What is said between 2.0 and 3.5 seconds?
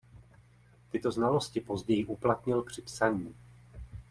uplatnil při psaní.